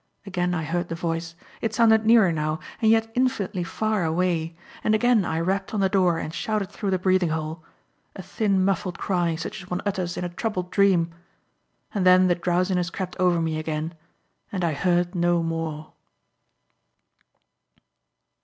[0.25, 4.95] Again I heard the voice it sounded nearer now, and yet infinitely far away and
[4.95, 7.63] again I rapped on the door and shouted through the breathing hole;
[8.15, 11.13] a thin, muffled cry, such as one utters in a troubled dream.
[11.93, 13.93] And then the drowsiness crept over me again
[14.51, 15.93] and I heard no more.